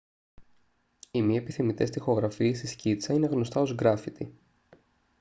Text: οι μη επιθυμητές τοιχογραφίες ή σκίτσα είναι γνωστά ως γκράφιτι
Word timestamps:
οι 1.11 1.21
μη 1.21 1.37
επιθυμητές 1.37 1.89
τοιχογραφίες 1.89 2.61
ή 2.61 2.67
σκίτσα 2.67 3.13
είναι 3.13 3.27
γνωστά 3.27 3.61
ως 3.61 3.73
γκράφιτι 3.73 4.33